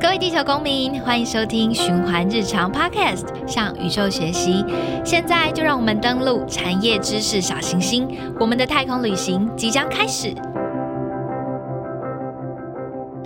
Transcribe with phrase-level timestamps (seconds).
[0.00, 4.64] 各位地球公民，欢迎收听循环日常 Podcast，向宇宙学习。
[5.04, 8.08] 现在就让我们登录产业知识小行星，
[8.38, 10.34] 我们的太空旅行即将开始。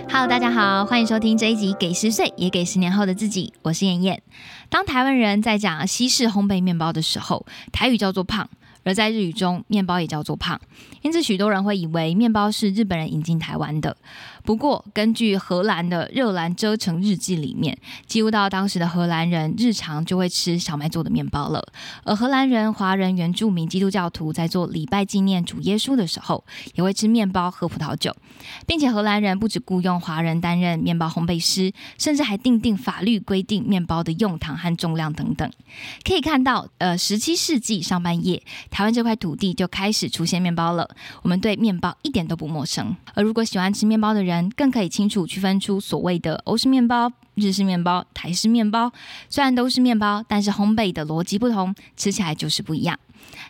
[0.09, 4.21] Hello，大家好，欢迎收听这一集《给十岁也给十年后的自己》，我是燕燕。
[4.69, 8.47] 当台湾人在讲西式烘焙面包的时候，台语叫做胖。
[8.87, 10.57] 而在日语中，面包也叫做胖，
[11.01, 13.97] 因此许多人会以为面包是日本人引进台湾的。
[14.47, 21.61] 不过，根据荷兰的《热兰遮城日记》里面，记录到当时的荷兰人日常就会吃小麦做的面包了。
[22.05, 28.15] 而荷兰人、华人、原住民、基督教徒在做礼拜纪念主耶稣的时候，也会吃面包、喝葡萄酒，
[28.65, 35.51] 并且荷兰人不止雇佣华人担任面包烘焙师，甚至还定定法律规定面包的用糖和重量等等。
[36.05, 38.41] 可以看到，呃，十七世纪上半叶。
[38.71, 40.89] 台湾这块土地就开始出现面包了，
[41.21, 42.95] 我们对面包一点都不陌生。
[43.13, 47.11] 而如果喜欢吃面包的人，更可以清楚区分出所谓的欧式面包。
[47.35, 48.91] 日式面包、台式面包，
[49.29, 52.97] 虽然都是面包，但是烘焙的逻辑不同，吃起来就是不一样。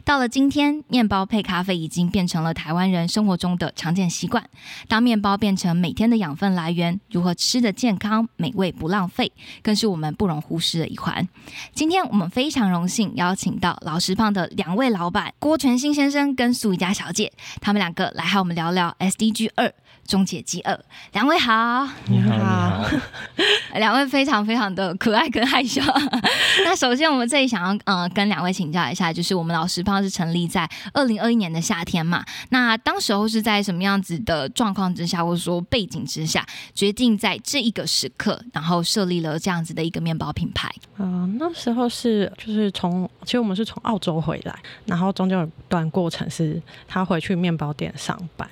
[0.03, 4.43] 到了今天，面包配咖啡已经变成了台湾人生活中的常见习惯。
[4.89, 9.31] 当面包变成每天的养分来源，如何吃的健康、美味不浪费，
[9.63, 11.25] 更是我们不容忽视的一环。
[11.73, 19.73] 今天我们非常荣幸邀请到老实胖的两位老板郭全新先生跟苏怡佳小姐，他们两个来和我们聊聊 SDG 二。
[20.07, 20.79] 终结饥饿，
[21.11, 22.85] 两位好，你好，
[23.75, 25.81] 两位非常非常的可爱跟害羞。
[26.63, 32.23] 那首先我们这里想要呃跟两位请教一下，就是我们老师胖是成立在二零二一年的夏天嘛？
[32.49, 40.73] 那当时候是在什么样子的状况之下，或者说背景之下，决定在这一个时刻，然后设立了这样子的一个面包品牌？
[40.97, 48.49] 嗯，那时候是就是从其实我们是从澳洲回来，然后中间有段过程是他回去面包店上班。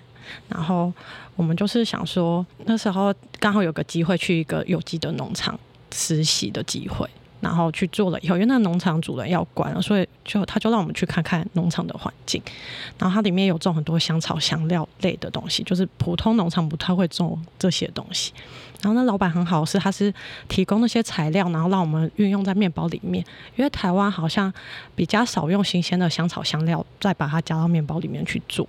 [0.50, 0.92] 然后
[1.36, 5.60] 我们就是想说，那时候刚好有个机会去一个有机的农场
[5.92, 7.10] 实习的机会，
[7.42, 12.42] 然后去做了以后，因为那农场主人要关了，所以就他就让我们去看看农场的环境。
[12.98, 18.32] 然后它里面有种很多香草香料类的东西，就是普通农场不太会种这些东西。
[18.82, 20.14] 然后那老板很好，是他是
[20.48, 23.24] 提供那些材料，然后让我们运用在面包里面。
[23.56, 24.54] 因为台湾好像
[24.96, 28.68] 比较少用新鲜的香草香料，再把它加到面包里面去做。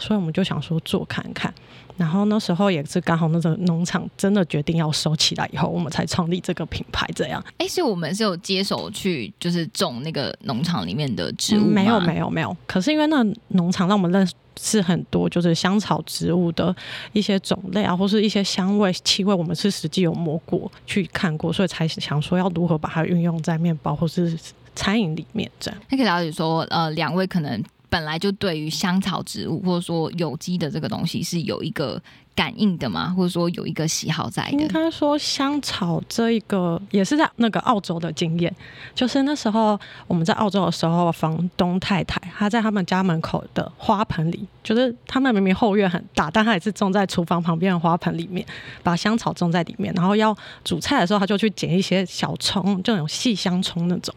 [0.00, 1.52] 所以我们就想说做看看，
[1.96, 7.06] 然后那时候也是刚好那个农场真的决定要收起来以后，我们才创立这个品牌。
[7.14, 12.56] 这样，哎，所以我们是有接手去就是种那个农场里面的植物没有，没有，没有。
[12.66, 16.74] 可是因为那农场让我们认识很多，就是香草植物的
[17.12, 24.38] 一些种类啊，或是一些香味、气味，我们是实际有摸过、去看过，所以才想说要如何把它运用在面包或是
[24.74, 25.50] 餐饮里面。
[25.58, 27.62] 这样，那可以了解说，呃，两位可能。
[27.90, 32.00] 本来就对于香草植物或者说有机的这个东西是有一个。
[32.32, 33.12] 感应的吗？
[33.14, 34.52] 或者说有一个喜好在的？
[34.52, 38.54] 应该说香草这一个也是在那个澳洲的经验，
[38.94, 48.46] 就是那时候我们在澳洲的时候，房东太太她在他们家门口的花盆里，就是他们明明后院很大，但他也是种在厨房旁边的花盆里面，
[48.82, 50.34] 把香草种在里面，然后要
[50.64, 54.14] 煮菜的时候，他就去捡一些小葱，就那种细香葱那种，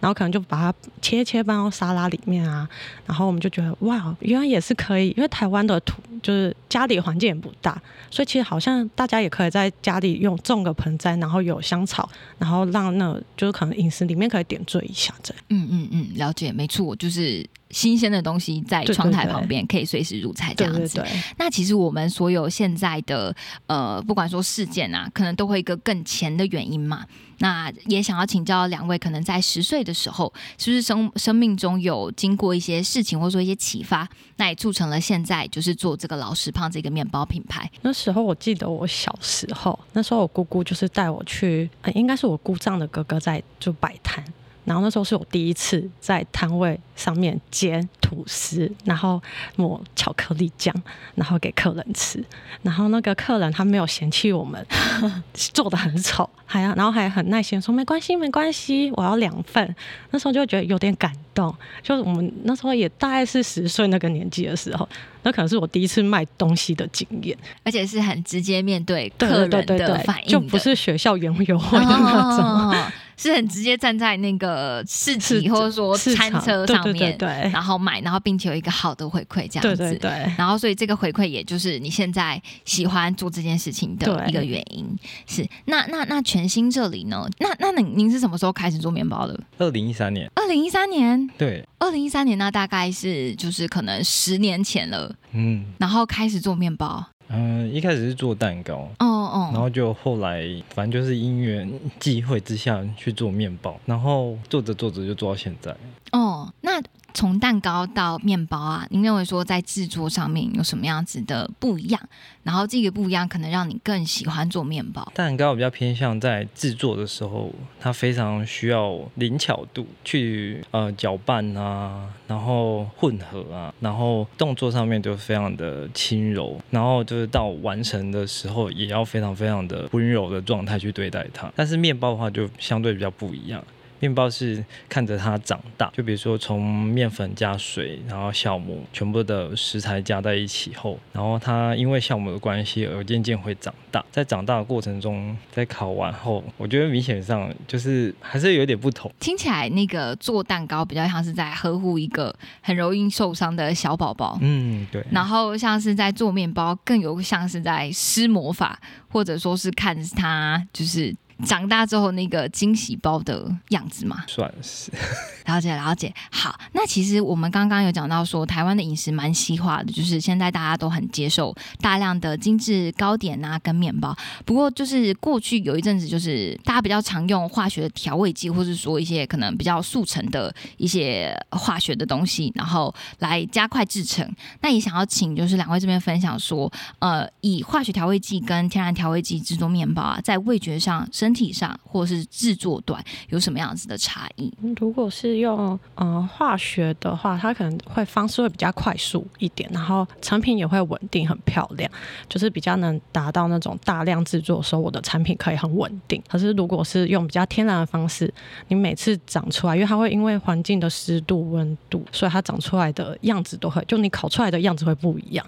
[0.00, 2.68] 然后可能就把它切切放到沙拉里面啊，
[3.06, 7.50] 然后我们就觉得哇，原来也是可以，因为台湾的土就是家里环境也不。
[7.62, 7.80] 大，
[8.10, 12.06] 所以其实好像大家也可以在家里用种个盆栽，然后有香草，
[12.36, 15.42] 然后让那就是可能饮食里面可以点缀一下这样。
[15.48, 21.04] 嗯嗯嗯，了解，没错，就是新鲜的东西在窗台旁边可以随时入菜这样子。
[21.36, 23.34] 那其实我们所有现在的
[23.66, 27.04] 呃，不管说事件啊，可能都会一个更前的原因嘛。
[27.38, 37.68] 那也想要请教两位，可能在十岁的时候，是不是生生命中有经过一些事情，或者说一些启发，那也促成了现在就是做这个老实胖这个面包品牌。
[37.82, 44.24] 那时候我记得我小时候，那时候我姑姑就是带我去，应该是我姑丈的哥哥在就摆摊。
[44.64, 49.22] 然后那时候是我第一次在摊位上面煎吐司，然后
[49.56, 50.74] 抹巧克力酱，
[51.14, 52.22] 然后给客人吃。
[52.62, 54.64] 然后那个客人他没有嫌弃我们
[55.34, 59.76] 做的很丑，还要然后还很耐心说没关系没关系，我要两份。
[60.10, 64.88] 那时候就觉得有点感动，就是我们那时候也大概是十岁那个年纪的时候，
[65.22, 72.92] 那可能是我第一次卖东西的经验，而且是很直接面对客人的反应，就不是学校园游会的那种。
[73.16, 79.76] 是很直接站在那个市市集或者说餐车上面，对对然后买，然后并且有一个好的回馈这样子。
[79.76, 84.84] 对对对，然后，所以这个回馈也就是你现在喜欢做这件事情的一个原因。
[85.26, 87.28] 是那那那全新这里呢？
[87.38, 89.38] 那那您您是什么时候开始做面包的？
[89.58, 97.04] 二零一三年，二零一三年，对，二零一三年那大概是就是可能十年前了，嗯然后开始做面包。
[97.34, 105.74] 嗯、呃一开始是做蛋糕，哦哦，然后就后来反正就是因缘际会之下去做面包，然后做着做着就做到现在。
[106.12, 106.80] 哦，那
[107.14, 112.00] 从蛋糕到面包啊，您认为说在制作上面有什么样子的不一样？
[112.42, 115.10] 然后这个不一样可能让你更喜欢做面包。
[115.14, 131.50] 蛋糕我比较偏向在制作的时候，它非常需要灵巧度去呃搅拌啊，然后混合啊，然后动作上面就非常的轻柔，然后就是到完成的时候也要非常非常的温柔的状态去对待它。
[131.54, 133.62] 但是面包的话就相对比较不一样。
[134.00, 144.04] 面包是看着它长大，就比如说从面粉加水，然后酵母，全部的食材加在一起后，然后它因为酵母的关系而渐渐会长大。
[144.10, 149.10] 在长大的过程中，在烤完后，我觉得明显上就是还是有点不同。
[149.18, 155.04] 听起来那个做蛋糕比较像是在呵护一个很容易受伤的小宝宝，嗯，对。
[155.10, 161.14] 然后像是在做面包，更有像是在施魔法，或者说是看它就是
[161.44, 164.24] 长大之后那个惊喜包的样子嘛。
[164.26, 164.90] 算是，
[165.46, 174.16] 了解了解，好，那其实我们刚刚有讲到说，台湾的饮食蛮西化的，就是现在大家都很接受大量的精致糕点啊跟面包。
[174.44, 184.28] 不过就是过去有一阵子，就是大家比较常用化学的调味剂，或是说一些可能比较速成的一些化学的东西，然后来加快制成。
[184.60, 194.52] 那也想要请就是两位这边分享说，呃，以化学调味剂跟天然调味剂制作面包啊，在味觉上、身体上或是制作端有什么样子的差异？
[194.76, 201.90] 如果是用呃化学的话，它可能会方式会比较快速一点，然后成品也会稳定很漂亮，
[202.28, 206.22] 就是比较能达到那种大量制作的时候，我的产品可以很稳定。
[206.28, 208.30] 可是如果是用比较天然的方式，
[208.68, 215.46] 你每次长出来，因为它会因为环境的湿度、温度，所以它长出来的样子都会，就你烤出来的样子会不一样，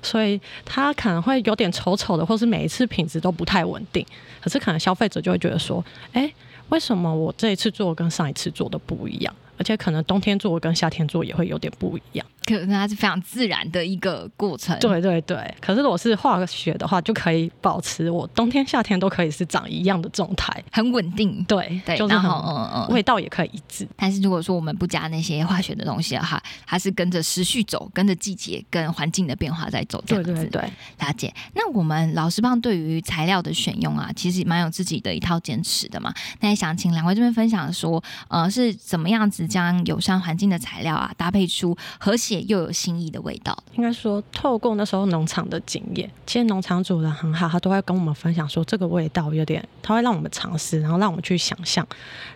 [0.00, 4.06] 所以它可能会有点丑丑的，或是每一次品质都不太稳定。
[4.40, 6.32] 可是可能消费者就会觉得说，哎。
[6.70, 9.34] 为什么我这一次做跟上一次做的不一样？
[9.56, 12.26] 而且可能冬天做跟夏天做也会有点不一样。
[12.48, 14.78] 可能它是非常自然的一个过程。
[14.78, 21.44] 对对对，可是如果是化学的话，就可以保持我冬天夏天都可以是长一样的状态，很稳定。
[21.44, 23.86] 对对，就是很然后嗯嗯，味道也可以一致。
[23.96, 30.32] 但是如果说我们不加那些化学的东西的话，它是跟着时序走，跟着季节跟环境的变化在走，这样子。
[30.32, 30.72] 对对对，
[31.06, 31.32] 了解。
[31.54, 36.12] 那我们老师棒对于材料的选用啊，其实蛮有自己的一套坚持的嘛。
[36.40, 43.56] 那也想请两位这边分享说，呃，是怎么样子将友善环境的材料啊，搭配出和谐又有新意的味道？
[43.74, 51.86] 应该说透过那时候农场的经验，其实农场主人很好，他都会跟我们分享说这个味道有点，他会让我们尝试，然后让我们去想象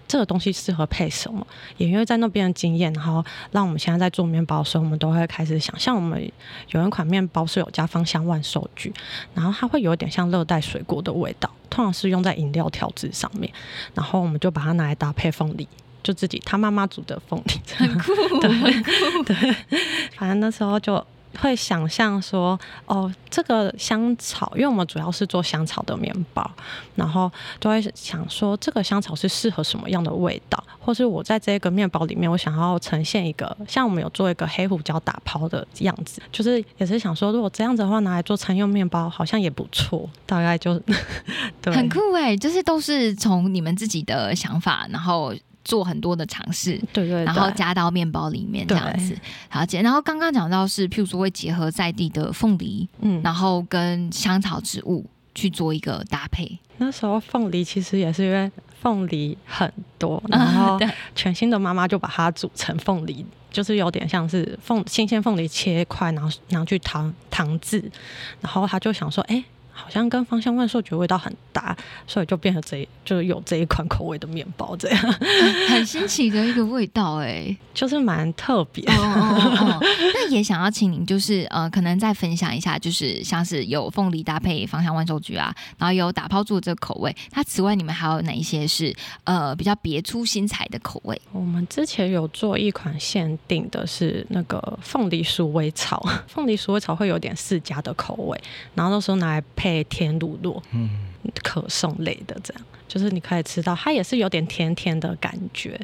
[0.07, 1.47] 这个东西适合配什么。
[1.77, 6.31] 也因为在那边的经验，然后让我们现在在做面包的时候，我们都会开始想象，我们
[6.71, 8.93] 有一款面包是有加芳香万寿菊，
[9.35, 13.53] 然后它会有点像热带水果的味道，通常是用在饮料调制上面，
[13.95, 15.67] 然后我们就把它拿来搭配凤梨。
[16.03, 19.23] 就自己他妈妈煮的凤梨，很酷， 很酷。
[19.25, 19.35] 对，
[20.17, 21.05] 反正那时候就
[21.41, 26.49] 会想象说，哦，这个香草，因为我们主要是做香草的面包，
[26.95, 40.79] 然后都会想说，这个香草是适合什么样的味道，或是我在这个面包里面，我想要呈现一个，像我们有做一个黑胡椒打抛的样子，就是也是想说，如果这样子的话，拿来做餐用面包好像也不错，大概就
[41.63, 45.35] 对，很酷哎，就是都是从你们自己的想法，然后。
[45.65, 49.17] 做很多的尝试，对对，然后加到面包里面这样子，
[49.53, 49.81] 了解。
[49.83, 55.05] 然后刚刚讲到是，譬如说会结合在地的凤梨，嗯，然后跟香草植物
[55.35, 56.59] 去做一个搭配。
[56.79, 58.51] 那时候凤梨其实也是因为
[58.81, 60.79] 凤梨很多，然后
[61.15, 67.83] 全新的妈妈就把它煮成凤梨，就是有点像是凤新鲜凤梨切块，然后然后去糖糖制，
[68.41, 69.45] 然后他就想说，哎。
[69.73, 71.77] 好像跟芳香万寿菊味道很搭，
[72.07, 75.13] 所以就变成这就有这一款口味的面包，这样
[75.69, 78.85] 很新奇的一个味道哎， 就是蛮特别。
[78.87, 79.79] 哦哦哦，
[80.15, 87.15] 那也想要请您就是呃，可能再分享一下，就是像是有凤梨搭配芳香万寿菊啊，然后有打抛猪这个口味。
[87.31, 91.21] 它此外，你们还有哪一些是呃比较别出心裁的口味？
[91.33, 98.41] 我们之前有做一款限定的是那个凤梨鼠尾草，凤梨鼠尾草会有点释迦的口味，
[98.75, 99.85] 然后那时候拿来配。
[99.85, 100.91] 甜乳酪，嗯，
[101.43, 105.79] 可颂类的，这样就是你可以吃到，它也是有点甜甜的感觉，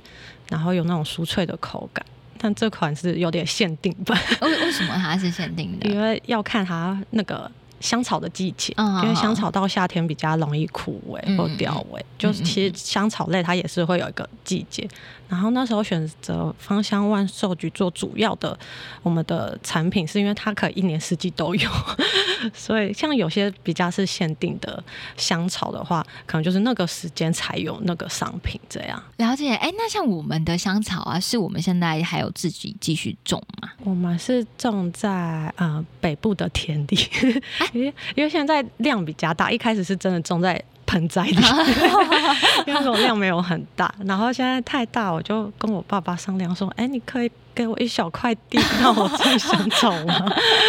[0.49, 2.05] 然后有那种酥脆的口感。
[2.41, 5.89] 但这款是有点限定版，为为什么它是限定的？
[5.91, 7.51] 因为要看它那个。
[7.81, 14.89] 香草的季节，嗯因为香草到夏天比较容易枯萎嗯或掉萎，就是其实香草类它也是会有一个季节。
[15.29, 18.59] 然后那时候选择芳香万寿菊做主要的
[19.03, 21.71] 我们的产品，是因为它可以一年四季都有，
[22.55, 24.83] 所以像有些比较是限定的
[25.19, 29.03] 香草的话，可能就是那个时间才有那个商品这样。
[29.19, 33.71] 了解，哎，那像我们的香草啊，是我们现在还有自己继续种吗？
[33.85, 36.97] 我们是种在呃北部的田地，
[37.73, 41.37] 因为因为现在量比较大，一开始是真的种在盆栽里，
[42.67, 50.27] 因为那种量没有很大，然后现在太大，我就跟我爸爸商量说，哎，你可以给我一小块地让我种香草吗？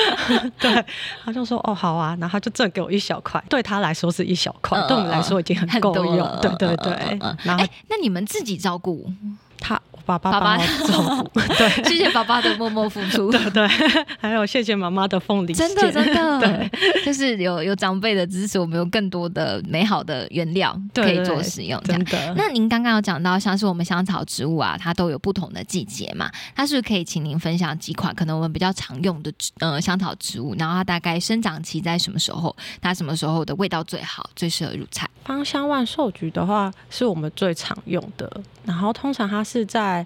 [0.60, 0.86] 对，
[1.24, 9.10] 他就说哦好啊，然后他就真的给我一小块，对他来说是一小块，嗯对我们来说已经很够用了，对对对嗯嗯嗯，然后哎，那你们自己照顾，
[9.60, 11.84] 他我爸爸爸爸帮我 照顾， 对。
[11.84, 13.30] 谢谢爸爸的默默付出。
[13.32, 13.68] 对对，
[14.20, 21.80] 还有谢谢妈妈的凤梨真的真的对，就是有有长辈的支持，我们有更多的美好的原料可以做使用。
[21.84, 22.34] 真，的。
[22.36, 32.56] 那您刚刚有讲到，像是我们香草植物啊，它都有不同的季节嘛，它是不是可以请您分享几款可能我们比较常用的植呃香草植物，然后它大概生长期在什么时候？
[32.82, 35.08] 它什么时候的味道最好，最适合入菜？
[35.26, 38.42] 芳香万寿菊的话，是我们最常用的。
[38.66, 39.99] 然后通常它是在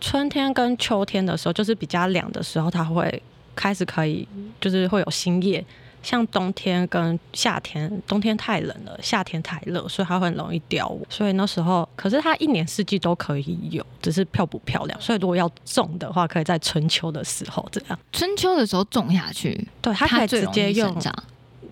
[0.00, 3.22] 春天跟秋天的时候，就是比较凉的时候，它会
[3.54, 4.26] 开始可以，
[4.60, 5.64] 就是会有新叶。
[6.02, 10.96] 像冬天跟夏天，冬天太冷了，夏天太热，所以它会很容易凋。
[11.08, 15.00] 所以那时候，可是它一年四季都可以有，只是漂不漂亮。
[15.00, 17.98] 所以如果要种的话，可以在春秋的时候这样。
[18.12, 20.96] 春秋的时候种下去，对，它可以直接用。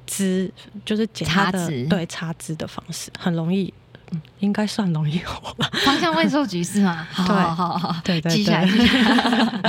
[0.06, 0.52] 枝，
[0.84, 3.72] 就是剪它的插枝对插枝的方式，很容易，
[4.14, 5.68] 嗯，应该算容易活吧。
[5.84, 7.06] 芳香万寿菊是吗？
[7.10, 8.66] 好对好好好，对对记下来。
[8.66, 9.60] 记下来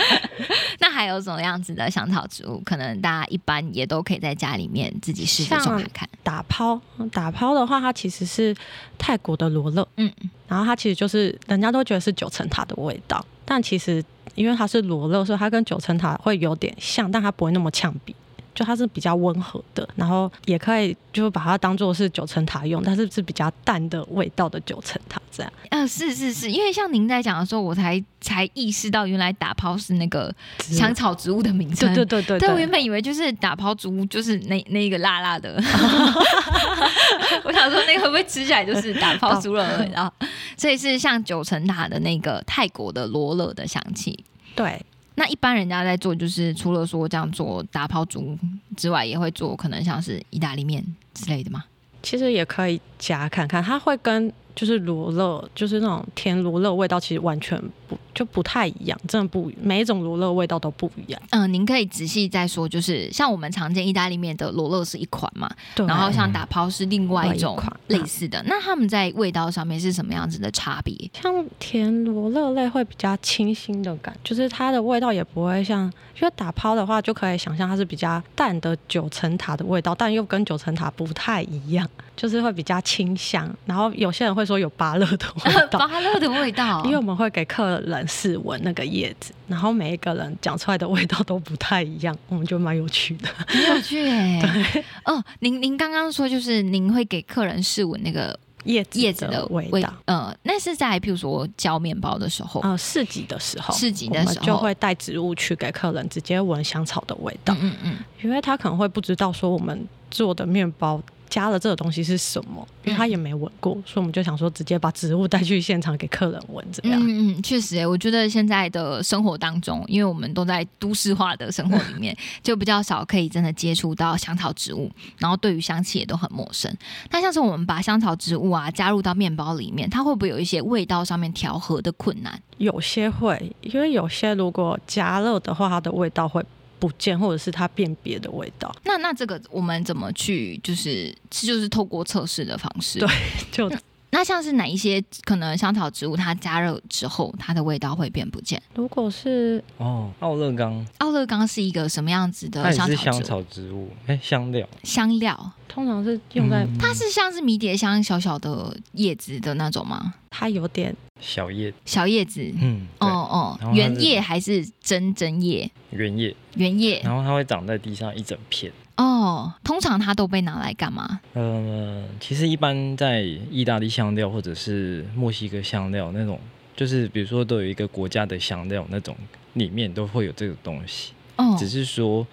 [0.80, 2.62] 那还有什么样子的香草植物？
[2.66, 6.10] 可能大家一般也都可以在家里面自己试着种像看看。
[6.22, 6.80] 打抛，
[7.12, 8.56] 打抛的话，它其实是
[8.98, 10.12] 泰国的罗勒，嗯，
[10.48, 14.04] 然后它其实就是人家都觉得是九层塔的味道，但其实
[14.36, 18.14] 因为它是罗勒，所以它跟九层塔会有点像，但它不会那么呛鼻。
[18.56, 25.54] 就它是比较温和的，然后也可以就把它当做是九层塔用，但是是比较淡的味道的九层塔这样。
[25.70, 31.94] 呃，是是是，因为像您在讲的时候，我才才意识到原来打抛是那个香草植物的名称。
[31.94, 35.62] 对对对对对，我原本以为就是打抛植物，就是那那一个辣辣的。
[37.44, 40.12] 我想说，那个会不会吃起来就是打抛猪肉的味道？
[40.58, 44.24] 所以是像九层塔的那个泰国的罗勒的香气。
[44.56, 44.82] 对，
[45.16, 48.38] 那一般人家在做，就是除了说这样做打抛竹
[48.78, 51.64] 之外，也会做可能像是意大利面之类的吗？
[52.04, 61.22] 其实也可以加看看，它会跟就是罗勒，就是那种甜罗勒味道，其实完全不就不太一样，真的不每一种罗勒味道都不一样。
[61.32, 68.42] 嗯、您可以仔细再说，就是像我们常见意大利面的罗勒是一款嘛，对，然后像打抛是另外一种类似的。
[68.48, 70.96] 那他们在味道上面是什么样子的差别？
[71.22, 75.84] 像甜罗勒类会比较清新的感，就是它的味道也不会像，
[76.16, 83.54] 因为打抛的话就可以想象它是比较淡的九层塔的味道，但又跟九层塔不太一样，就是会比较清香。
[83.66, 85.80] 然后有些人会说有芭乐的味道。
[85.88, 93.28] 芭乐的味道因为我们会给客人试闻那个叶子，然后每一个人讲出来的味道都不太一样，我们觉得蛮有趣的。
[93.48, 94.42] 很有趣哎。
[95.06, 99.94] 哦，您您刚刚说就是您会给客人试闻那个叶子叶子的味味道。
[100.06, 102.62] 呃，那是在譬如说教面包的时候。
[102.62, 111.02] 呃，市集的时候，市集的时候我们就会带植物去给客人直接闻香草的味道，嗯嗯嗯，因为他可能会不知道说我们做的面包
[111.36, 116.98] 加了这个东西是什么，因为他也没闻过，所以我们就想说直接把植物带去现场给客人闻，这样。
[117.04, 126.74] 嗯嗯，确实、欸，我觉得现在的生活当中，因为我们都在都市化的生活里面， 就比较少可以真的接触到香草植物，然后对于香气也都很陌生。
[127.12, 132.42] 那像是我们把香草植物啊加入到面包里面，它会不会有一些味道上面调和的困难？
[132.60, 136.42] 有些会，因为有些如果加热的话，它的味道会
[136.88, 138.74] 不见，或者是它辨别的味道。
[138.84, 143.00] 那那这个我们怎么去就是是就是透过测试的方式？
[143.00, 143.10] 对
[143.52, 143.72] 就
[144.16, 148.62] 那像是哪一些可能香草植物它加热之后，它的味道会变不见？
[148.74, 152.96] 如果是哦，奥勒冈奥勒冈是一个什么样子的香草植物？
[152.96, 154.66] 是香草植物，哎，香料。
[154.84, 160.14] 香料，通常是用在、嗯它是像是迷迭香小小的叶子的那种吗？
[160.30, 165.70] 它有点小叶，小叶子，嗯，哦，哦原叶还是真真叶？
[165.90, 171.20] 原叶，原叶然后它会长在地上一整片，哦，通常它都被拿来干嘛？
[171.34, 176.40] 呃，其实一般在意大利香料或者是墨西哥香料那种，
[176.76, 179.16] 就是比如说都有一个国家的香料那种，
[179.54, 182.26] 里面都会有这个东西，哦，只是说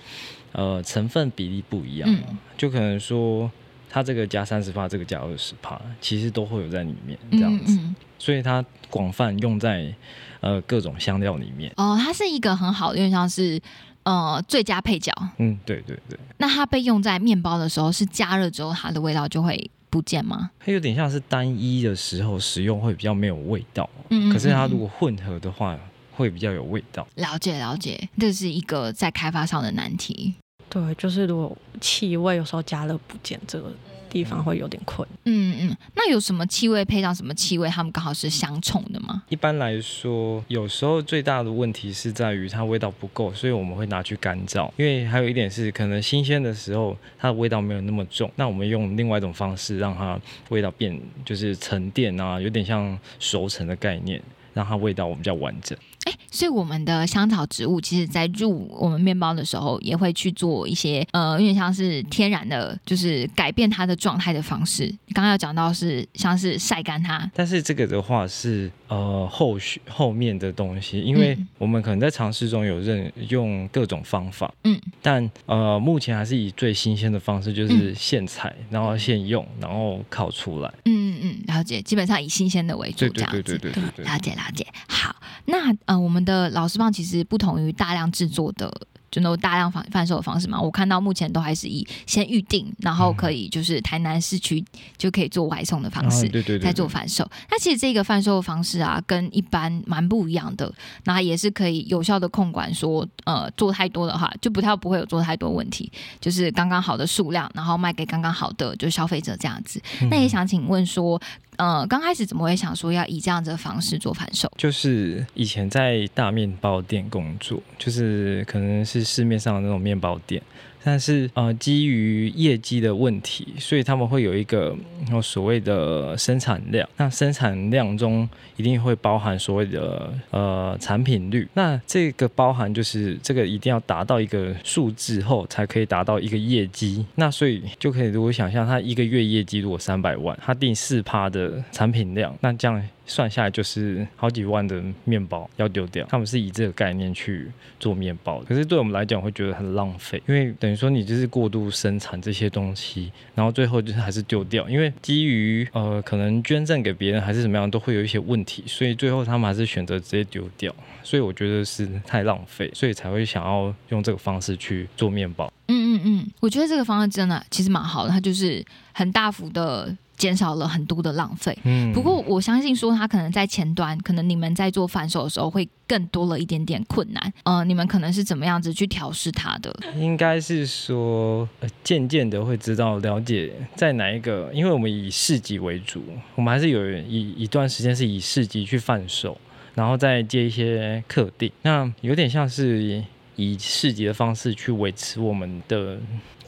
[0.53, 2.23] 呃成分比例不一样，嗯。
[2.57, 3.51] 就可能说
[3.91, 7.87] 它这个加三十帕，这个加二十帕，其实都会有在里面这样子，嗯。
[7.87, 9.93] 嗯所以它广泛用在
[10.41, 11.73] 呃各种香料里面。
[11.77, 13.61] 哦，它是一个很好的，有点像是
[14.05, 15.13] 呃最佳配角。
[15.39, 20.51] 嗯，对对对，那它被用在面包的时候，是加热之后它的味道就会不见吗？
[20.59, 25.79] 它有点像是单一的时候使用会比较没有味道，嗯可是它如果混合的话，
[26.15, 27.07] 会比较有味道。
[27.17, 30.35] 了解了解，这是一个在开发上的难题。
[30.69, 33.71] 对，就是如果气味有时候加热不见，这个
[34.13, 35.09] 地方会有点困。
[35.25, 39.23] 嗯嗯，那有什么气味配上什么气味，它们刚好是相冲的吗？
[39.31, 44.71] 一般来说，有时候最大的问题是在于它味道不够，所以我们会拿去干燥。
[44.77, 55.77] 因为还有一点是，可能新鲜的时候它的味道没有那么重，那我们用另外一种方式让它味道变，就是沉淀啊，有点像熟成的概念，让它味道比较完整。
[56.05, 64.87] 哎，所以我们的香草植物，其实在入我们面包的时候，也会去做一些呃，有点像是天然的，就是改变它的状态的方式。
[65.15, 80.69] 刚刚有讲到是像是晒干它，但是这个的话是呃后续后面的东西，因为嗯我们可能在尝试中有认用各种方法，嗯，但呃目前还是以最新鲜的方式，就是现采，然后现用，然后烤出来。
[80.85, 83.43] 嗯嗯嗯，了解，基本上以新鲜的为主，对对这样子。
[83.43, 84.05] 对对对对对。
[84.05, 84.67] 了解了解。
[84.89, 88.73] 好，那呃，我们的老师棒其实不同于大量制作的。
[89.13, 94.65] 就那种大量贩贩售的方式嘛，我看到目前都还是以先预定，然后可以就是台南市区
[94.97, 96.25] 就可以做外送的方式。
[96.25, 100.73] 啊对对对，在做贩售，那其实这个贩售的方式啊，跟一般蛮不一样的。
[101.05, 109.79] 那也是可以有效的控管说，呃，做太多的话，就不太不会有做太多问题，就是刚刚好的数量，然后卖给刚刚好的就是消费者这样子。
[110.01, 111.21] 嗯那也想请问说，
[111.59, 114.51] 呃，刚开始怎么会想说要以这样子的方式做反手？
[114.57, 120.43] 就是以前在大面包店工作，就是可能是市面上的那种面包店，
[120.85, 124.77] 但是呃，基于业绩的问题，所以他们会有一个
[125.23, 126.89] 所谓的生产量。
[126.97, 131.49] 那生产量中一定会包含所谓的呃产品率。
[131.55, 137.05] 那这个包含就是这个一定要达到一个数字后，才可以达到一个业绩。
[137.15, 142.83] 那所以就可以如果想象他一个月业绩如果三百万，他定四趴的产品量，那这样。
[143.07, 165.53] 算下来就是好几万的面包要丢掉，他们是以这个概念去做面包的，可是对我们来讲会觉得很浪费，因为等于说你就是过度生产这些东西，然后最后就是还是丢掉，因为基于呃可能捐赠给别人还是怎么样，都会有一些问题，所以最后他们还是选择直接丢掉，所以我觉得是太浪费，所以才会想要用这个方式去做面包。
[165.69, 171.57] 嗯嗯嗯，我觉得这个方案真的其实蛮好的，它就是很大幅的减少了很多的浪费。
[171.65, 177.33] 嗯不过我相信说，它可能在前端，可能你们在做反手的时候会更多了一点点困难。
[177.43, 179.75] 呃，你们可能是怎么样子去调试它的？
[179.97, 186.01] 应该是说，呃渐渐的会知道了解在哪一个，因为我们以市级为主，
[186.37, 189.37] 我们还是有一一段时间是以市级去贩售，
[189.75, 193.03] 然后再接一些客定，那有点像是
[193.35, 195.99] 以市集的方式去维持我们的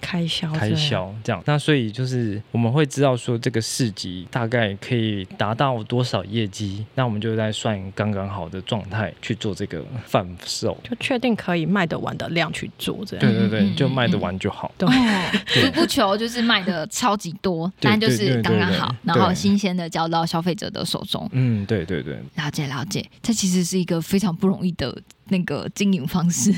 [0.04, 1.42] 开销开销这样。
[1.46, 10.76] 那所以就是我们会知道说这个市集大概可以达到多少业绩，那我们就在算刚刚好的状态去做这个贩售。
[10.84, 13.26] 就确定可以卖得完的量去做这样。
[13.26, 14.70] 对对对，就卖得嗯完就好。
[14.76, 15.30] 对哦，
[15.72, 21.26] 不不求就是卖的超级多，但就是刚刚好，然后新鲜的交到消费者的手中。
[21.32, 22.18] 嗯，对对对。
[22.36, 24.96] 了解了解，这其实是一个非常不容易的
[25.28, 26.52] 那个经营方式。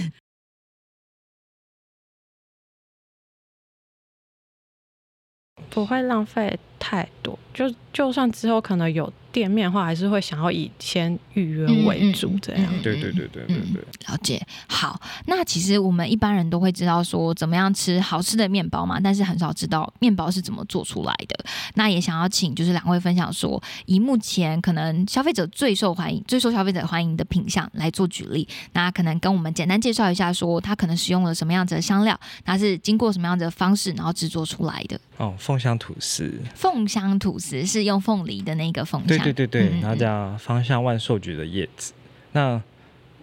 [5.77, 12.64] 不会浪费太多，就就算之后可能有店面的话，还是会想要以先预约为主这样。
[12.64, 21.38] 嗯嗯嗯对对对对对对，了解，好，那其实我们一般人都会知道说怎么样吃好吃的面包嘛，但是很少知道面包是怎么做出来的。
[21.75, 34.99] 那也想要请就是两位分享说，以目前可能消费者最受欢迎、最受消费者欢迎的品相来做举例，那可能跟我们简单介绍一下说它可能使用了什么样子的香料，它是经过什么样子的方式，然后制作出来的。
[35.18, 41.93] 哦，凤香吐司，凤香吐司是用凤梨的那个凤香，对对对，嗯然后加芳香万寿菊的叶子。
[42.33, 42.61] 那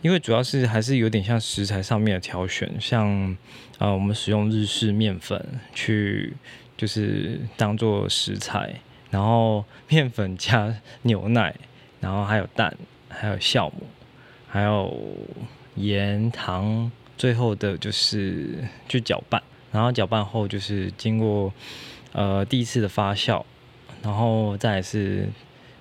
[0.01, 3.37] 因为主要是还是有点像食材上面的挑选，像
[3.77, 6.33] 呃我们使用日式面粉去
[6.75, 8.75] 就是当做食材，
[9.09, 11.55] 然后 面粉加牛奶，
[12.01, 12.75] 然后还有蛋，
[13.07, 13.83] 还有酵母，
[14.47, 14.93] 还有
[15.75, 19.41] 盐糖，最后的就是去搅拌。
[19.71, 21.51] 然后搅拌后就是经过
[22.11, 23.43] 呃第一次的发酵，
[24.03, 25.27] 然后再来是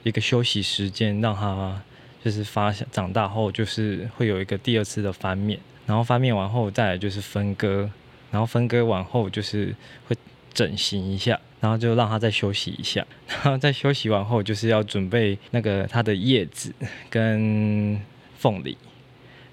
[0.03, 1.81] 一个休息时间，让它
[2.25, 7.91] 就是发长大后就是会有一个第二次的翻面，然后翻面完后再就是分割，
[8.31, 9.75] 然后分割完后就是
[10.09, 10.17] 会
[10.53, 16.75] 整形一下，然后就让它再休息一下， 然后再休息完后就是要准备那个它的叶子
[17.09, 18.01] 跟
[18.39, 18.77] 凤梨，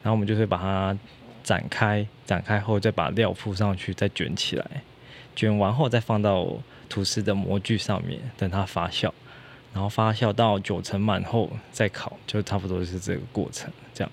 [0.01, 0.97] 然后我们就会把它。
[1.41, 4.83] 展开，展开后再把料铺上去，再卷起来，
[5.35, 6.45] 卷完后再放到
[6.88, 9.12] 吐司的模具上面，等它发酵，
[9.73, 13.71] 然后发酵到九成满后再烤，就差不多是这个过程。
[13.93, 14.12] 这样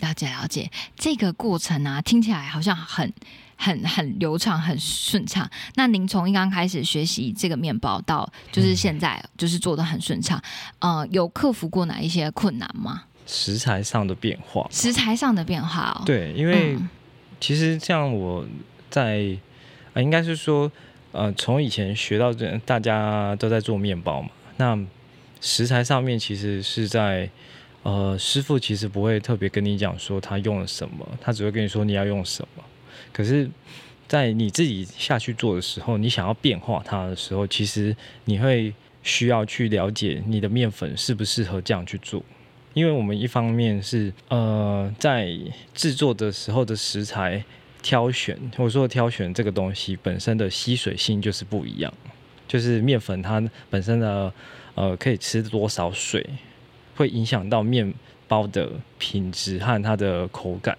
[0.00, 3.12] 了解了解这个过程啊，听起来好像很
[3.56, 5.48] 很很流畅，很顺畅。
[5.74, 10.42] 那您从一刚开始学习这个面包到就是现在就是做的很顺畅，
[10.80, 13.04] 呃，有克服过哪一些困难吗？
[13.26, 16.02] 食材上的变化，食材上的变化哦。
[16.04, 16.78] 对，因为
[17.40, 18.46] 其实像我
[18.88, 19.36] 在，
[19.94, 20.70] 呃，应该是说，
[21.12, 24.28] 呃，从以前学到这，大家都在做面包嘛。
[24.58, 24.78] 那
[25.40, 27.28] 食材上面其实是在，
[27.82, 32.64] 呃，师傅其实不会特别跟你讲说他用了什么，他只会跟你说你要用什么。
[33.12, 33.48] 可是，
[34.08, 37.94] 在你自己下去做的时候，你想要变化它的时候，其实
[38.24, 38.72] 你会
[39.02, 42.22] 需要去了解你的面粉适不适合这样去做。
[42.74, 45.34] 因为我们一方面是呃在
[45.74, 47.42] 制作的时候的食材
[47.82, 51.92] 挑选，或者说挑选这个东西本身的吸水性就是不一样，
[52.46, 54.32] 就是面粉它本身的
[54.76, 56.24] 呃可以吃多少水，
[56.94, 57.92] 会影响到面
[58.28, 60.78] 包的品质和它的口感，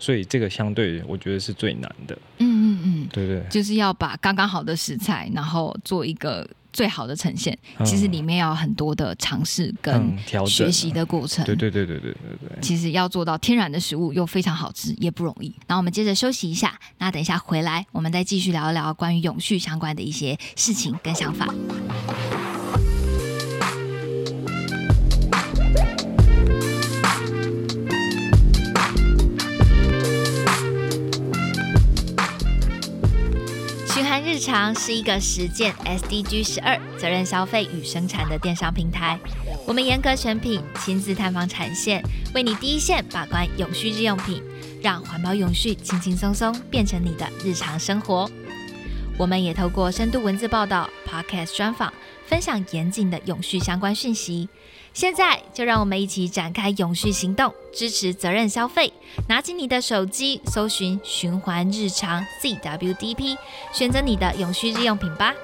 [0.00, 2.18] 所以这个相对我觉得是最难的。
[2.38, 6.44] 嗯嗯嗯，对对，就是要把刚刚好的食材，然后做一个。
[6.72, 10.14] 最好的呈现，其实里面要很多的尝试跟
[10.46, 11.42] 学习的过程。
[11.46, 12.58] 对对对对对对对。
[12.60, 15.50] 其实要做到天然的食物又非常好吃，也不容易。
[15.68, 21.46] 那我们接着休息一下，那等一下回来，我们再继续聊一聊关于永续相关的一些事情跟想法。
[34.36, 39.18] 日常是一个实践 SDG 十二责任消费与生产的电商平台。
[39.66, 42.02] 我们严格选品，亲自探访产线，
[42.34, 44.42] 为你第一线把关永续日用品，
[44.82, 48.30] 让环保永续轻轻松松变成你的日常生活。
[49.16, 51.90] 我们也透过深度文字报道、Podcast 专访，
[52.26, 54.50] 分享严谨的永续相关讯息。
[54.96, 58.90] 现在就让我们一起展开永续行动，支持责任消费。
[59.28, 63.36] 拿起你的手机，搜寻“循环日常 ”（CWDP），
[63.74, 65.34] 选择你的永续日用品吧。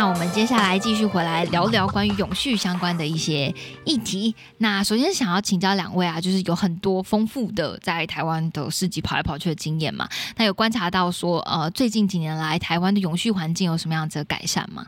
[0.00, 4.34] 那我们接下来继续回来聊聊关于永续相关的一些议题。
[4.56, 10.08] 那首先想要请教两位啊，就是有很多丰富的在台湾的市集跑来跑去的经验嘛，
[10.38, 14.86] 那有观察到说，呃，最近几年来台湾的永续环境有什么样子的改善吗？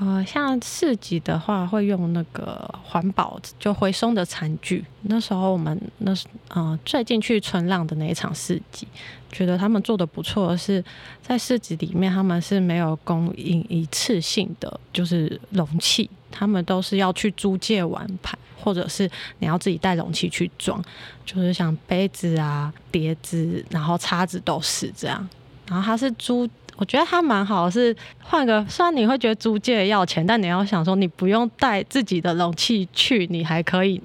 [0.00, 4.82] 呃，像市集的话，会用那个环保就回收的餐具。
[5.02, 6.14] 那时候我们那
[6.48, 8.88] 呃最近去春浪的那一场市集，
[9.30, 10.82] 觉得他们做的不错，是
[11.20, 19.06] 在市集里面他们是没有供应一次性的就是容器，他们都是要去租借碗盘，或者是
[19.40, 20.82] 你要自己带容器去装，
[21.26, 25.28] 就是像杯子啊、碟子，然后叉子都是这样。
[25.66, 26.48] 然后他是租。
[26.80, 34.00] 我觉得它蛮好，是换个，虽然你会觉得租借要钱，但你要想说，你不用带自己的容器去，你还可以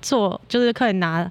[0.00, 1.30] 做，就是可以拿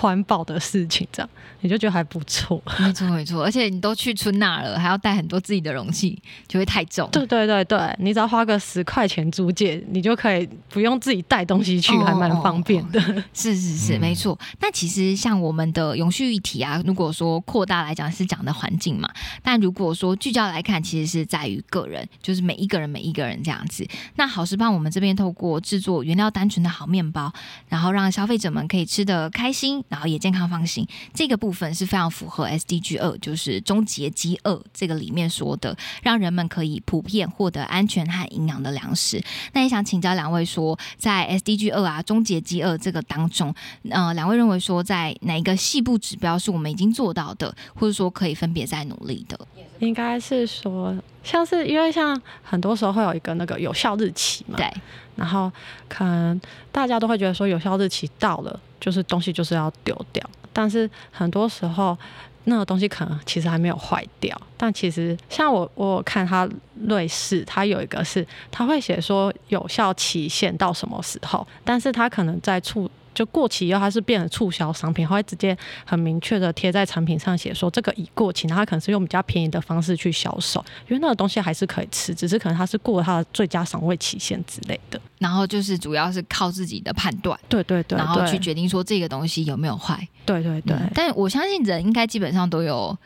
[0.00, 1.28] 环保的事情这样。
[1.60, 7.08] 你就觉得还不错，没错没错，而且你都去春那了，还要带很多自己的容器，就会太重。
[7.10, 13.00] 对对对对，你只要花个十块钱租借，你就可以不用自己带东西去，还蛮方便的。
[13.32, 14.38] 是是是，没错。
[14.60, 19.10] 那其实像我们的永续议题啊，如果说扩大来讲是讲的环境嘛，
[19.42, 23.84] 但如果说聚焦来看，其实是在于个人，就是每一个人每一个人这样子。
[24.16, 27.32] 那好食帮我们这边透过制作原料单纯的好面包，
[27.68, 39.22] 然后让消费者们可以吃的开心，然后也健康放心，这个部分是非常符合 SDG 二，就是终结饥饿这个里面说的，让人们可以普遍获得安全和营养的粮食。
[39.52, 43.54] 那也想请教两位说，在 SDG 二啊，终结饥饿这个当中，
[43.90, 49.38] 呃，两位认为说，在哪一个细部指标是我们已经做到的，或者说可以分别在努力的？
[49.78, 54.72] 应该是说，像是因为像很多时候会有一个那个有效日期嘛，对，
[55.16, 55.50] 然后
[55.88, 60.22] 可能大家都会觉得说有效日期到了，就是东西就是要丢掉。
[60.52, 61.98] 但是很多时候，
[62.44, 66.48] 那个东西可能其实还没有坏掉，但其实像我我看它
[66.86, 85.00] 瑞士，它有一个是它会写说有效期限到什么时候，但是它可能在处就过期以后，它是变成促销商品，它会直接很明确的贴在产品上写说这个已过期，然后它可能是用比较便宜的方式去销售，因为那个东西还是可以吃，只是可能它是过了它的最佳赏味期限之类的。
[85.18, 90.06] 然后就是主要是靠自己的判断，对对对，然后去决定说这个东西有没有坏。
[90.26, 90.76] 对对对。
[90.76, 92.96] 嗯但我相信人应该基本上都有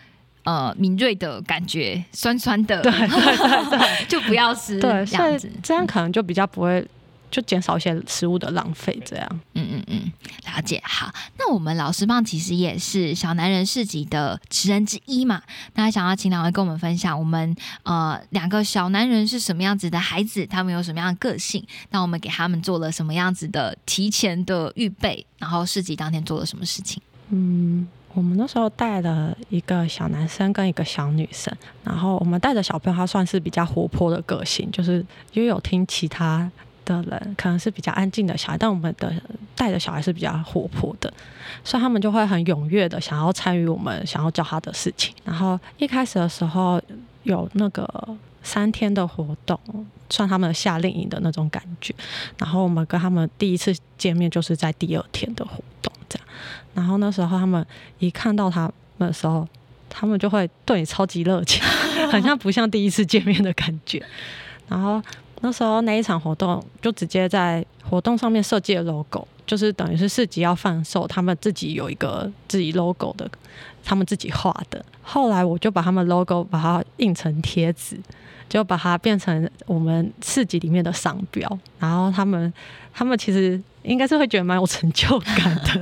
[0.42, 5.50] 呃敏锐的感觉，酸酸的，对对对对 就不要吃对，这样子。
[5.62, 6.84] 这样可能就比较不会，
[7.30, 9.00] 就减少一些食物的浪费。
[9.04, 10.12] 这样，嗯嗯嗯，
[10.46, 10.80] 了解。
[10.84, 15.42] 好，那我们老师棒其实也是小男人市集的职人之一嘛。
[15.74, 21.64] 那想要请两位跟我们分享，我们呃两个小男人是什么样子的孩子，他们有什么样的个性？
[21.90, 25.24] 那我们给他们做了什么样子的提前的预备？
[25.38, 27.02] 然后市集当天做了什么事情？
[27.30, 36.50] 嗯，我们那时候带了一个小男生跟一个小女生，然后我们带的小朋友他算是比较活泼的个性，就是因为有听其他。
[36.90, 39.12] 的人可能是比较安静的小孩，但我们的
[39.54, 41.12] 带的小孩是比较活泼的，
[41.64, 45.14] 所以他们就会很踊跃的想要参与我们想要教他的事情。
[45.24, 46.80] 然后一开始的时候
[47.24, 47.88] 有那个
[48.42, 49.58] 三天的活动，
[50.08, 51.94] 算他们的夏令营的那种感觉。
[52.38, 56.26] 然后我们跟他们第一次见面就是在第二天的活动，这样。
[56.74, 57.64] 然后那时候他们
[57.98, 58.62] 一看到他
[58.96, 59.46] 们的时候，
[59.90, 61.62] 他们就会对你超级热情，
[62.10, 64.02] 很像不像第一次见面的感觉。
[64.68, 65.02] 然后
[65.40, 73.28] 那时候那一场活动就直接在活动上面设计了 logo，就是等于是市集要贩售，他们自己有一个自己 logo 的，
[73.82, 74.84] 他们自己画的。
[75.02, 77.98] 后来我就把他们 logo 把它印成贴纸，
[78.48, 81.58] 就把它变成我们市集里面的商标。
[81.78, 82.52] 然后他们
[82.92, 85.74] 他们其实应该是会觉得蛮有成就感的，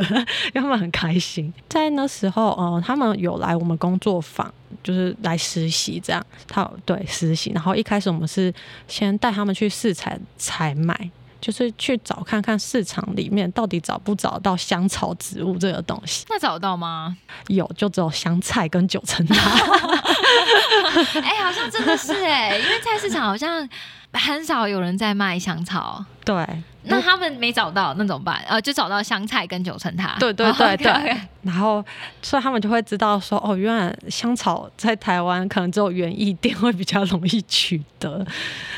[0.55, 1.53] 因为他们很开心。
[1.69, 4.53] 在那时候，呃，他们有来我们工作坊。
[4.83, 8.53] 就是来实习这样，他对实习，然后一开始我们是
[8.87, 16.27] 先带他们去市场采买，就是去找看看市场里面到底找不找到香草植物这个东西。
[16.29, 17.17] 那找到吗？
[17.49, 19.51] 有，就只有香菜跟九层塔。
[21.21, 23.67] 哎、好像真的是哎、因为菜市场好像
[24.13, 26.05] 很少有人在卖香草。
[26.25, 26.47] 对，
[26.89, 28.43] 那他们没找到，那怎么办？
[28.49, 30.17] 呃，就找到香菜跟九层塔。
[30.19, 31.85] 对对 对对然后
[32.21, 38.27] 所以他们就会知道说，哦，原来香草在台湾可能只有园艺店会比较容易取得。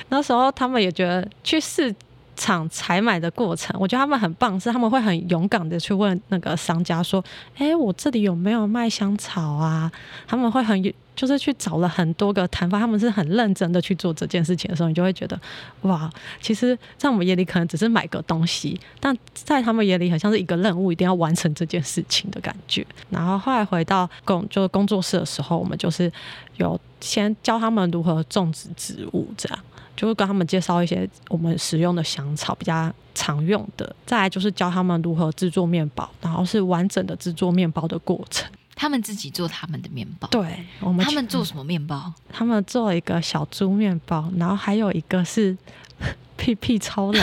[0.08, 1.94] 那时候他们也觉得去市
[2.40, 7.22] 场采买的过程，我觉得他们很棒，是他们会很勇敢的去问那个商家说，
[7.58, 9.92] 哎，我这里有没有卖香草啊？
[10.26, 10.82] 他们会很
[11.14, 15.38] 就是去找了很多个摊贩，他们是很认真的去做这件事情的时候，你就会觉得，
[15.82, 22.86] 哇，其实在我们眼里可能只是买个东西，但在他们眼里好像是一个任务，一定要完成这件事情的感觉。
[23.10, 26.10] 然后后来回到工就是工作室的时候，我们就是
[26.56, 29.58] 有先教他们如何种植植物，这样
[30.00, 38.50] 就会跟他们介绍一些我们使用的香草比较常用的，再来就是教他们如何制作面包，然后是完整的制作面包的过程。
[38.74, 40.26] 他们自己做他们的面包。
[40.28, 42.10] 对，我们他们做什么面包？
[42.32, 45.54] 他们做了一个小猪面包，然后还有一个是
[46.38, 47.22] 屁屁超人，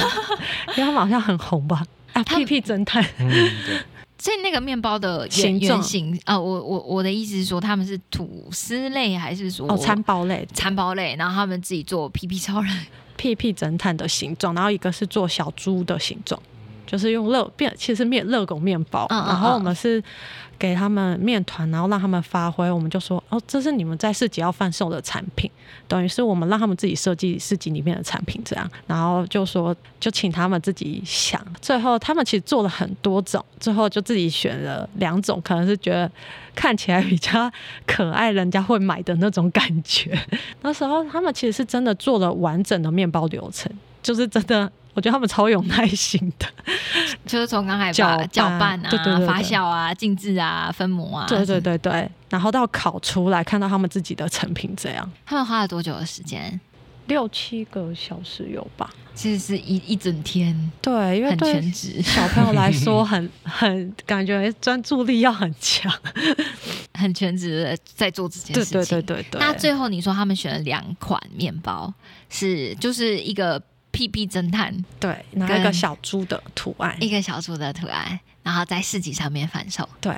[0.78, 1.84] 因为他们好像很红吧？
[2.13, 3.28] 啊，屁屁侦探，嗯，
[3.66, 3.82] 对，
[4.28, 5.80] 所以那个面包的原形状。
[5.80, 11.16] 原型啊、我我我的意思是说，他们是吐司类还是说哦，餐包类，餐包类？
[11.18, 12.78] 然后他们自己做屁屁超人，
[13.16, 16.38] 屁屁侦探的形状，然后一个是做小猪的形状，
[16.88, 20.04] 就是用热变，其实是面热狗面包，嗯嗯然后我嗯们是
[20.58, 25.52] 给他们面团，然后让他们发挥，我们就说哦，这是你们在市集要贩售的产品，
[25.88, 36.10] 等于是我们让他们自己设计市集里面的产品这样，然后就说就请他们自己想，最后他们其实做了很多种，最后就自己选了两种，可能是觉得
[36.56, 37.52] 看起来比较
[37.86, 40.17] 可爱，人家会买的那种感觉。
[40.63, 43.71] 那时候他们其实是真的做了完整的面包流程，
[44.02, 46.48] 就是真的，我觉得他们超有耐心的。
[47.28, 56.60] 就是从刚才搅把搅拌拌啊、对对对对发酵啊、静置啊、分模啊，对对，对对，然后到烤出来，看到他们自己的成品这样，他们花了多久的时间？
[57.06, 58.90] 六七个小时有吧？
[59.14, 65.94] 其实是一一整天，对，因为全职，小朋友来说很 很感觉专注力要很强。
[66.96, 68.72] 很全职在做这件事情。
[68.72, 69.40] 对对对对。
[69.40, 71.94] 那最后你说他们选了两款面包，
[72.30, 73.62] 是就是一个
[73.98, 76.96] 屁屁侦探，对，然后一个小猪的图案。
[77.02, 79.90] 一个小猪的图案，然后在市集上面贩售。
[80.00, 80.16] 对，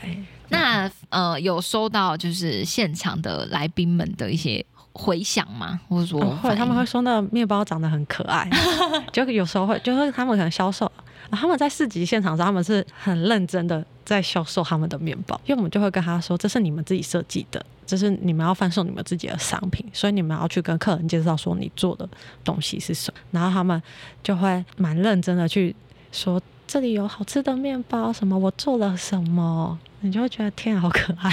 [0.49, 5.79] 那呃，有收到就是现场的来宾们的一些回响吗？
[5.87, 8.49] 或者说哦会他们会说那个面包长得很可爱，
[9.13, 10.91] 就有时候会就是他们可能销售
[11.31, 22.07] 他们在市集现场上，他们是很认真的在销售他们的面包，因为我们就会跟他说，这是你们自己设计的，就是你们要贩售你们自己的商品，所以你们要去跟客人介绍说你做的
[22.43, 23.81] 东西是什么，然后他们
[24.21, 25.75] 就会蛮认真的去
[26.11, 26.39] 说。
[26.71, 31.29] 这里有好吃的面包，什么我做了什么，你就会觉得天啊，好可爱，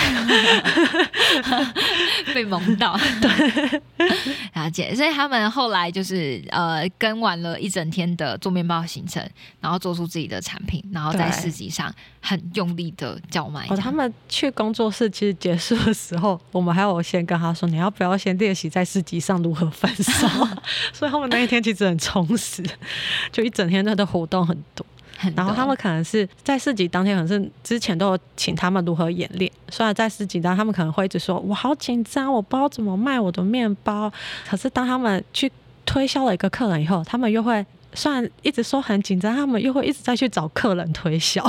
[2.35, 2.99] 被萌到。
[3.21, 3.81] 对，
[4.55, 4.95] 了解。
[4.95, 9.23] 所以他们后来就是呃，跟完了一整天的做面包行程，
[9.61, 13.67] 然后做出自己的产品，然后在市集上很用力的叫卖。
[13.69, 20.29] 哦，他们去工作室其实结束的时候，我们还有先跟他说，你要不要先练习在市集上如何分手？
[20.93, 22.65] 所以他们那一天其实很充实，
[23.31, 24.86] 就一整天他的活动很多。
[25.35, 29.51] 然后他们可能是在市集当天，可能是之前都有请他们如何演练。
[29.71, 34.13] 虽然在市集当，他们可能会一直说：“我好紧张，我不知道怎么卖我的面包。”
[34.47, 35.51] 可是当他们去
[35.87, 41.43] 推销了一个客人以后，他们又会虽然一直说很紧张，他们又会一直在去找客人推销。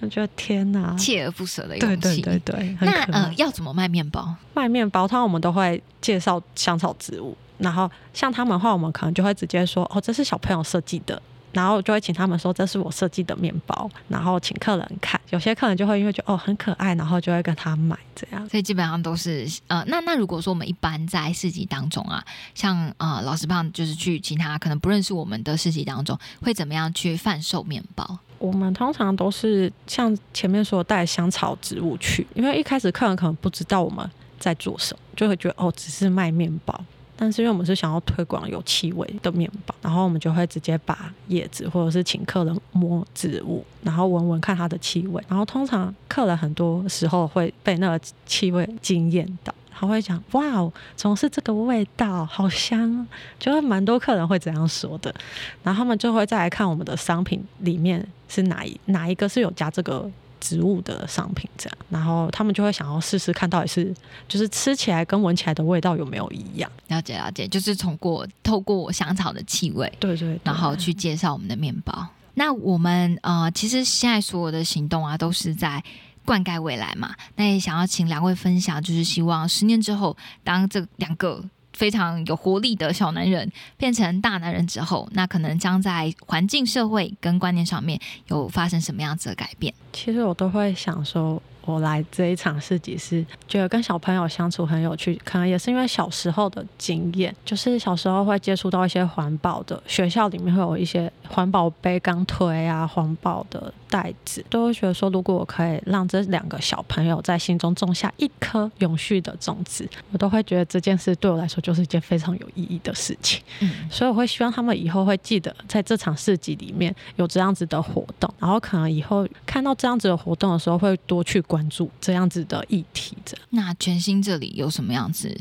[0.00, 2.22] 我觉得天哪，锲而不舍的勇气。
[2.22, 2.76] 对对对对。
[2.86, 4.32] 那呃，要怎么卖面包？
[4.54, 7.36] 卖面包，通常我们都会介绍香草植物。
[7.58, 11.20] 然后像他们的话，我们可能就会直接说：“哦，这是小朋友设计的。”
[11.56, 15.18] 然后就会请他们说这是我设计的面包，然后请客人看。
[15.30, 18.46] 有些客人就会因为觉得哦很可爱，然后就会跟他买这样。
[18.50, 22.22] 所以基本上都是呃，那那如果说我们一般在市集当中啊，
[22.54, 28.18] 像呃老师胖就是去其他可能不认识我们的市集当中，会怎么样去贩售面包？
[28.38, 36.78] 我们通常都是像前面说带香草植物去，因为一开始客人可能不知道我们在做什么，就会觉得哦只是卖面包。
[37.16, 45.22] 但是因为我们是想要推广有气味的面包，然后我们就会直接把叶子或者是请客人摸植物，然后闻闻看它的气味。
[45.26, 53.06] 然后通常客人很多时候会被那个气味惊艳到，他会讲：“哇哦，总是这个味道，好香！”
[53.40, 55.14] 就会蛮多客人会这样说的。
[55.62, 60.10] 然后他们就会再来看我们的商品里面是哪一哪一个是有加这个。
[60.46, 63.92] 植物的商品这样，然后他们就会想要试试看到底是
[64.28, 66.70] 就是吃起来跟闻起来的味道有没有一样。
[66.86, 72.06] 了解了解，就是通过透过香草的气味，对对，然后去介绍我们的面包。
[72.34, 75.82] 那我们呃，其实现在所有的行动啊，都是在
[76.24, 77.14] 灌溉未来嘛。
[77.34, 81.42] 那也想要请两位分享，就是希望十年之后，当这两个。
[81.76, 89.72] 非常有活力的小男人变成大男人之后，那可能将在环境、社会跟观念上面有发生什么样子的改变？
[89.92, 91.40] 其实我都会想说。
[91.66, 113.42] 我来这一场市集是觉得跟小朋友相处很有趣，可能也是因为小时候的经验，就是小时候会接触到一些环保的，学校里面会有一些环保杯钢推啊，环保的袋子，都会觉得说，如果我可以让这两个小朋友在心中种下一颗永续的种子，我都会觉得这件事对我来说就是一件非常有意义的事情。
[113.60, 121.56] 嗯，所以我会希望他们以后会记得在这场市集里面有这样子的活动，然后可能以后看到这样子的活动的时候，会多去关。
[121.56, 125.34] 关注这样子的议题，这那全新这里有什么样子？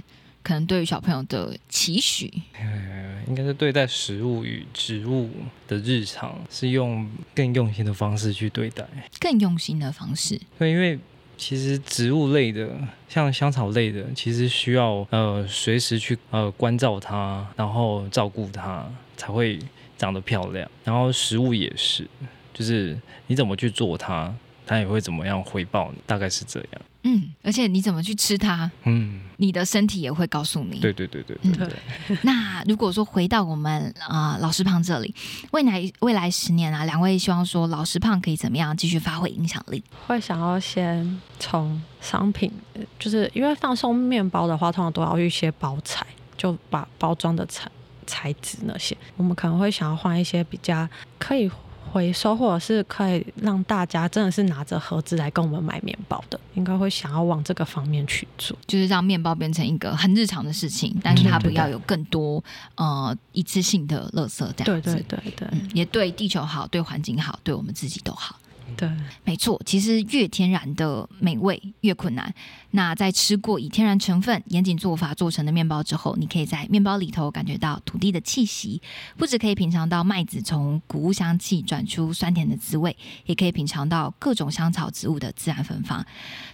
[0.45, 5.27] 可能对于小朋友的期许，呃，应该是对待食物与植物
[5.67, 8.85] 的日常，是用更用心的方式去对待，
[9.19, 10.39] 更用心的方式。
[10.59, 10.99] 对，因为
[11.35, 12.69] 其实植物类的，
[13.09, 19.57] 像香草类的，其实需要呃随时去呃关照它，然后照顾它，才会
[19.97, 20.69] 长得漂亮。
[20.83, 22.07] 然后食物也是，
[22.53, 24.31] 就是你怎么去做它。
[24.67, 25.99] 它也会怎么样回报你？
[26.07, 26.81] 大概是这样。
[27.07, 28.69] 嗯，而且你怎么去吃它？
[28.83, 30.79] 嗯，你的身体也会告诉你。
[30.79, 32.17] 对对对对对。
[32.23, 35.13] 那如果说回到我们啊老师胖这里，
[35.51, 39.83] 未来未来十年啊，两位希望说老师胖可以怎么样继续发挥影响力？
[40.07, 42.51] 会想要先从商品，
[42.97, 46.03] 就是因为放送面包的话，通常都要一些包材，
[46.35, 47.69] 就把包装的材
[48.07, 50.89] 材质那些，我们可能会想要换一些比较
[51.19, 51.51] 可以。
[51.95, 62.43] 回收或者是可以让大家真的是拿着盒子来跟我们买面包的，应该会想要往这个方面去做，就是让面包变成一个很日常的事情，但是它不要有更多
[62.75, 64.93] 呃一次性的垃圾这样子。
[64.93, 68.37] 对对对对，也对地球好，对环境好，对我们自己都好。
[68.75, 68.91] 对，
[69.23, 72.33] 没错，其实越天然的美味越困难。
[72.75, 78.81] 那在吃过以天然成分、严谨做法做成的面包之后，你可以在面包里头感觉到土地的气息，
[79.15, 86.05] 不止可以品尝到麦子从谷物香气转出酸甜的滋味，也可以品尝到各种香草植物的自然芬芳。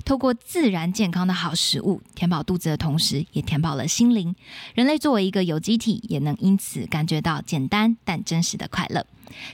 [0.05, 4.36] 透过自然健康的好食物，填饱肚子的同时，也填饱了心灵。
[4.75, 9.03] 人类作为一个有机体，也能因此感觉到简单但真实的快乐。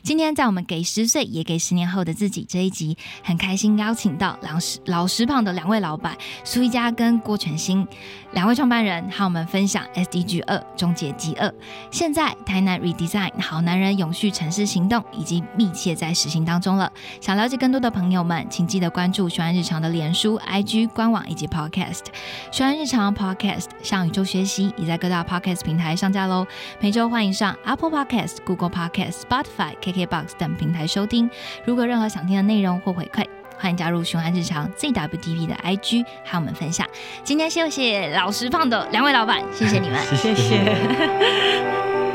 [0.01, 6.17] 今天在我们给十岁也给十年后的自己这一集，很开心邀请到老实老石胖的两位老板
[6.57, 7.87] 苏一佳跟郭全新
[8.31, 11.53] 两位创办人，和我们分享 SDG 二终结饥饿。
[11.91, 16.91] 现在台南 Redesign 好男人永续城市行动已经密切在实行当中了。
[17.21, 22.05] 想了解更多的朋友们，请记得关注学安日常的脸书、IG 官网以及 Podcast。
[22.51, 26.43] 学安日常 Podcast 向宇宙学习，已在各大 Podcast 平台上架喽。
[26.79, 31.29] 每周欢迎上 Apple Podcast、Google Podcast、Spotify、KKBox 等平台收听。
[31.65, 33.23] 如果任何想听的内容或回馈，
[33.57, 36.87] 欢迎加入熊安日常 ZWDP 的 IG 和我们分享。
[37.23, 39.99] 今天谢谢老实胖的两位老板，谢谢你们。
[40.15, 41.97] 谢谢。